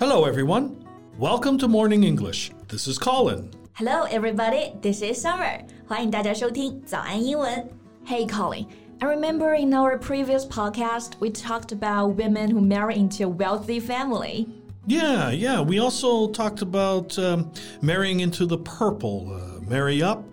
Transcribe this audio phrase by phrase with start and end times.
[0.00, 0.84] Hello, everyone.
[1.18, 2.50] Welcome to Morning English.
[2.66, 3.52] This is Colin.
[3.74, 4.72] Hello, everybody.
[4.82, 5.64] This is Summer.
[5.86, 7.64] 欢迎大家收听早安英文。
[8.04, 8.66] Hey, Colin.
[8.98, 13.78] I remember in our previous podcast we talked about women who marry into a wealthy
[13.78, 14.48] family.
[14.86, 15.60] Yeah, yeah.
[15.60, 19.32] We also talked about um, marrying into the purple.
[19.32, 20.24] Uh, marry up,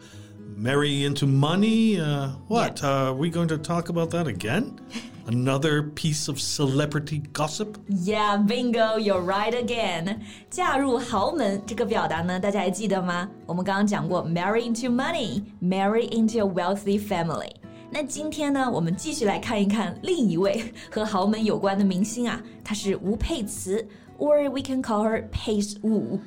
[0.58, 2.00] marry into money.
[2.00, 2.84] Uh, what?
[2.84, 4.80] Uh, are we going to talk about that again?
[5.26, 7.78] Another piece of celebrity gossip?
[7.88, 10.20] Yeah, bingo, you're right again.
[10.50, 13.30] 嫁入豪门这个表达呢，大家还记得吗？
[13.46, 17.50] 我们刚刚讲过，marry into money, marry into a wealthy family。
[17.90, 26.20] 那今天呢，我们继续来看一看另一位和豪门有关的明星啊，她是吴佩慈，or we can call her Pace Wu.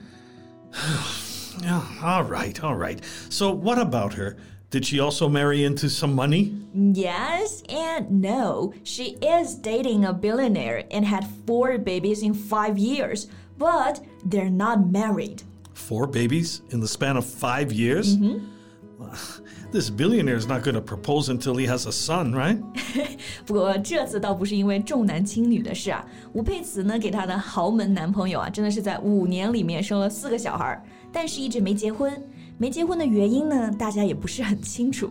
[1.59, 3.01] Yeah, all right, all right.
[3.29, 4.37] So, what about her?
[4.69, 6.55] Did she also marry into some money?
[6.73, 8.73] Yes and no.
[8.83, 14.89] She is dating a billionaire and had four babies in five years, but they're not
[14.89, 15.43] married.
[15.73, 18.15] Four babies in the span of five years?
[18.15, 18.41] Well,
[19.70, 22.58] this billionaire is not going to propose until he has a son, right?
[23.44, 32.12] 不过这次倒不是因为重男轻女的事啊，吴佩慈呢给她的豪门男朋友啊，真的是在五年里面生了四个小孩，但是一直没结婚。
[32.58, 35.10] 没结婚的原因呢，大家也不是很清楚。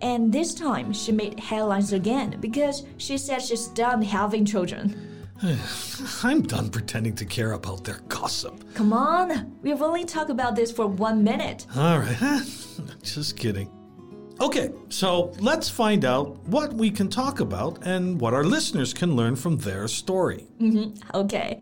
[0.00, 4.92] And this time she made headlines again because she said she's done having children.
[6.22, 8.52] I'm done pretending to care about their gossip.
[8.76, 11.66] Come on, we've only talked about this for one minute.
[11.76, 12.16] All right,
[13.15, 13.69] just kidding.
[14.41, 19.15] Okay, so let's find out what we can talk about and what our listeners can
[19.15, 20.47] learn from their story.
[20.61, 21.17] Mm-hmm.
[21.17, 21.61] Okay.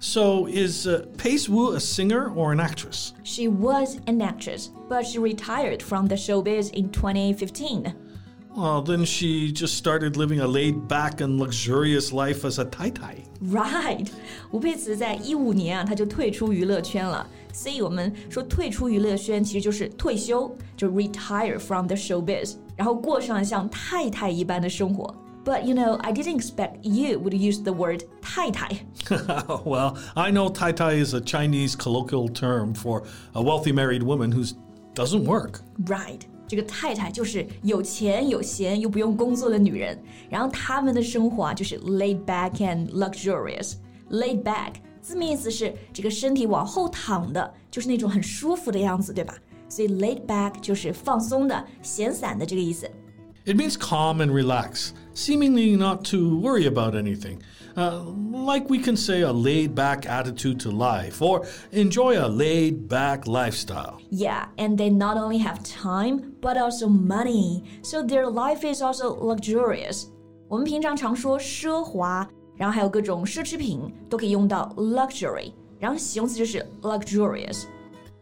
[0.00, 3.14] So, is uh, Pace Wu a singer or an actress?
[3.24, 7.94] She was an actress, but she retired from the showbiz in 2015.
[8.54, 12.90] Well, then she just started living a laid back and luxurious life as a Tai
[12.90, 13.16] Tai.
[13.42, 14.08] Right，
[14.50, 17.26] 吴佩慈在一五年啊，她就退出娱乐圈了。
[17.52, 25.14] 所以我们说退出娱乐圈其实就是退休，就 retire from the showbiz，然后过上像太太一般的生活。
[25.44, 28.84] But you know, I didn't expect you would use the word 太太。
[29.64, 34.32] well, I know Tai Tai is a Chinese colloquial term for a wealthy married woman
[34.32, 34.44] who
[34.94, 35.60] doesn't work.
[35.84, 39.96] Right，这个太太就是有钱有闲又不用工作的女人，
[40.28, 49.34] 然后她们的生活啊就是 laid back and luxurious。laid back 字面意思是这个身体往后躺的，就是那种很舒服的样子，对吧？
[49.68, 52.90] 所以 laid back 就是放松的、闲散的这个意思。
[53.44, 57.42] It means calm and relax, seemingly not to worry about anything.
[57.76, 62.88] Uh, like we can say a laid back attitude to life or enjoy a laid
[62.88, 64.00] back lifestyle.
[64.10, 69.14] Yeah, and they not only have time but also money, so their life is also
[69.14, 70.06] luxurious.
[70.48, 72.26] 我们平常常说奢华，
[72.56, 77.64] 然后还有各种奢侈品都可以用到 luxury，然后形容词就是 luxurious。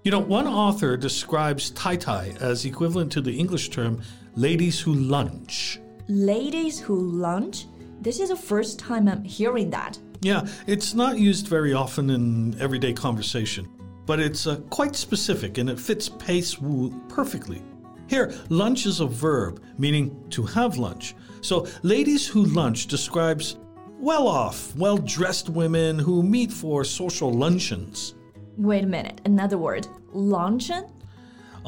[0.02, 4.00] You know, one author describes Tai Tai as equivalent to the English term
[4.34, 5.78] ladies who lunch.
[6.09, 7.67] Ladies who lunch?
[8.01, 9.99] This is the first time I'm hearing that.
[10.21, 13.69] Yeah, it's not used very often in everyday conversation,
[14.07, 17.61] but it's uh, quite specific and it fits Pace Wu perfectly.
[18.07, 21.13] Here, lunch is a verb, meaning to have lunch.
[21.41, 23.57] So, ladies who lunch describes
[23.99, 28.15] well off, well dressed women who meet for social luncheons.
[28.57, 29.87] Wait a minute, another word.
[30.11, 30.87] Luncheon?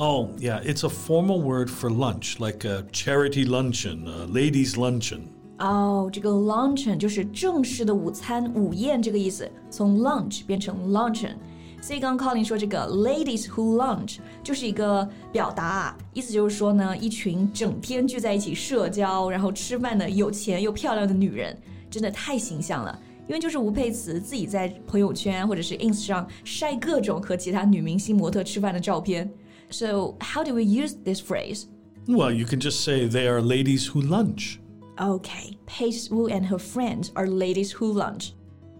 [0.01, 5.21] Oh, yeah, it's a formal word for lunch, like a charity luncheon, a ladies' luncheon.
[5.59, 11.35] 哦，这个 luncheon 就是正式的午餐、午宴这个意思，从 lunch 变成 luncheon。
[11.81, 21.57] 所以刚刚 Colin 说这个 ladies who lunch 就是一个表达啊，意思就是说呢，一群整天聚在一起社交，然后吃饭的有钱又漂亮的女人，
[21.89, 22.99] 真的太形象了。
[23.29, 29.31] 因为就是吴佩慈自己在朋友圈或者是 ins 上晒各种和其他女明星模特吃饭的照片。
[29.72, 31.68] So how do we use this phrase?
[32.08, 34.60] Well, you can just say they are ladies who lunch.
[35.00, 38.34] Okay, Pace Wu and her friends are ladies who lunch.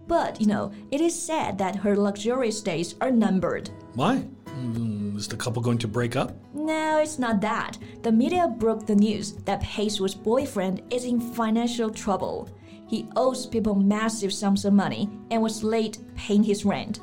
[0.06, 3.70] But, you know, it is said that her luxurious days are numbered.
[3.94, 4.24] Why?
[4.46, 6.34] Mm, is the couple going to break up?
[6.52, 7.78] No, it's not that.
[8.02, 12.50] The media broke the news that Pace Wu's boyfriend is in financial trouble.
[12.86, 17.00] He owes people massive sums of money and was late paying his rent.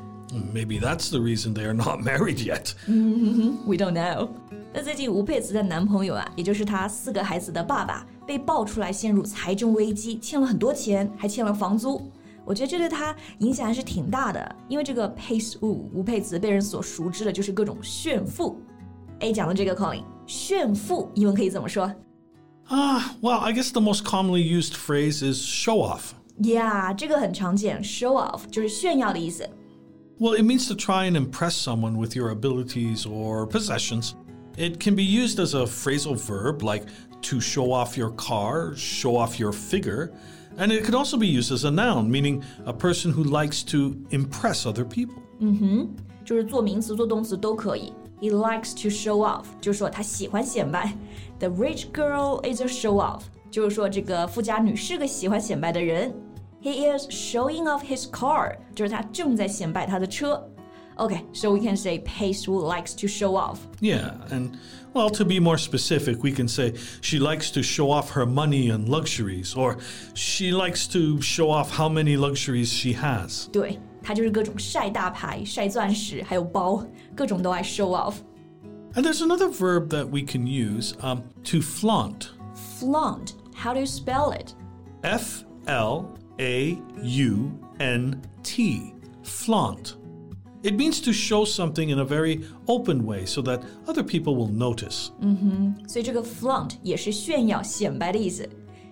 [0.53, 2.73] Maybe that's the reason they are not married yet.
[2.87, 4.29] We don't know。
[4.73, 12.11] 那最近吴佩慈的男朋友啊，也就是她四个孩子的爸爸，被爆出来陷入财政危机，欠了很多钱，还欠了房租。
[12.43, 18.59] 我觉得这对他影响还是挺大的，因为这个 Pace Wu 吴佩慈被人所熟知的就是各种炫富。
[19.21, 21.91] 哎，讲到这个 Colin，炫富英文可以怎么说
[22.67, 26.11] Ah, well, I guess the most commonly used phrase is show off.
[26.41, 29.47] ？Yeah，这个很常见，show off 就是炫耀的意思。
[30.19, 34.15] Well, it means to try and impress someone with your abilities or possessions.
[34.57, 36.85] It can be used as a phrasal verb like
[37.23, 40.13] to show off your car, show off your figure,
[40.57, 43.93] and it could also be used as a noun, meaning a person who likes to
[44.11, 45.21] impress other people.
[46.23, 47.91] 就是做名词、做动词都可以。
[48.21, 50.97] He likes to show off，就是说他喜欢显摆。
[51.39, 56.15] The rich girl is a show off，就是说这个富家女是个喜欢显摆的人。
[56.60, 60.46] he is showing off his car，就是他正在显摆他的车。
[60.96, 63.58] Okay, so we can say Pace Wu likes to show off.
[63.80, 64.58] Yeah, and
[64.92, 68.70] well, to be more specific, we can say she likes to show off her money
[68.70, 69.78] and luxuries, or
[70.14, 73.48] she likes to show off how many luxuries she has.
[73.50, 76.84] 对，她就是各种晒大牌、晒钻石，还有包，
[77.16, 77.94] 各种都爱 show
[79.02, 82.30] there's another verb that we can use um, to flaunt.
[82.78, 83.34] Flaunt.
[83.54, 84.52] How do you spell it?
[85.02, 89.96] F L a U N T, flaunt.
[90.62, 94.48] It means to show something in a very open way so that other people will
[94.48, 95.10] notice.
[95.22, 95.22] Mm-hmm.
[95.22, 96.76] 嗯哼，所以这个 flaunt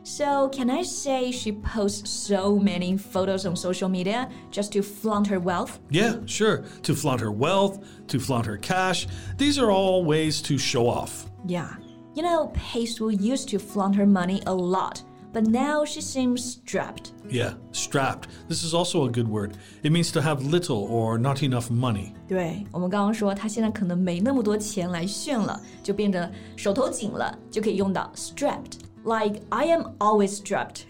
[0.04, 5.26] So, can I say she posts so many photos on social media just to flaunt
[5.26, 5.78] her wealth?
[5.90, 6.64] Yeah, sure.
[6.84, 9.06] To flaunt her wealth, to flaunt her cash.
[9.36, 11.26] These are all ways to show off.
[11.46, 11.74] Yeah.
[12.14, 15.02] You know, Pace Wu used to flaunt her money a lot
[15.33, 17.11] but now she seems strapped.
[17.29, 18.29] Yeah, strapped.
[18.47, 19.53] This is also a good word.
[19.81, 22.13] It means to have little or not enough money.
[22.27, 30.83] 对我们刚刚说，她现在可能没那么多钱来炫了，就变得手头紧了，就可以用到 strapped。Like I am always strapped.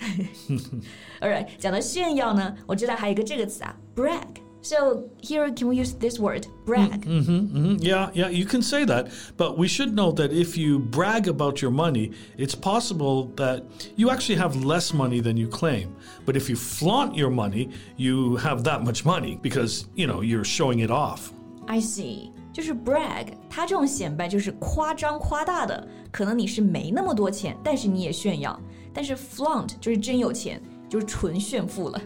[1.20, 4.22] Alright，讲到炫耀呢，我知道还有一个这个词啊，brag。
[4.68, 7.06] So here can we use this word, brag?
[7.06, 9.08] Mhm, Yeah, yeah, you can say that.
[9.36, 13.64] But we should note that if you brag about your money, it's possible that
[13.98, 15.90] you actually have less money than you claim.
[16.26, 20.46] But if you flaunt your money, you have that much money because, you know, you're
[20.46, 21.34] showing it off.
[21.68, 28.58] I see，就是 brag，它这种显摆就是夸张夸大的，可能你是没那么多钱，但是你也炫耀。
[28.94, 32.02] 但是 flaunt 就是真有钱，就是纯炫富了。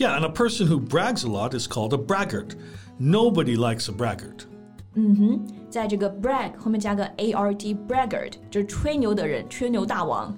[0.00, 2.54] Yeah, and a person who brags a lot is called a braggart.
[2.98, 4.46] Nobody likes a braggart.
[5.68, 10.34] 在这个 brag 后面加个 art braggart，就是吹牛的人，吹牛大王。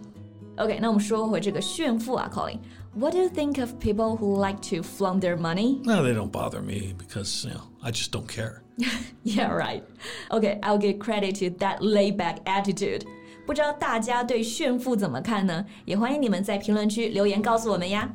[0.56, 5.80] OK，那我们说回这个炫富啊，Colin。What do you think of people who like to flaunt their money?
[5.84, 8.62] No, they don't bother me because, you know, I just don't care.
[9.22, 9.82] Yeah, right.
[10.30, 13.02] Okay, I'll give credit to that laid-back attitude.
[13.46, 15.64] 不知道大家对炫富怎么看呢？
[15.84, 18.12] 也欢迎你们在评论区留言告诉我们呀。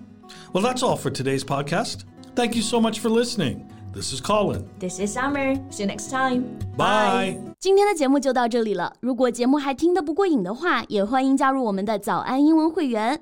[0.54, 2.06] Well, that's all for today's podcast.
[2.36, 3.68] Thank you so much for listening.
[3.94, 4.65] This is Colin.
[4.80, 5.56] This is Summer.
[5.69, 6.57] See you next time.
[6.75, 7.38] Bye.
[7.60, 8.92] 今天的节目就到这里了。
[9.00, 13.21] 如果节目还听得不过瘾的话，也欢迎加入我们的早安英文会员。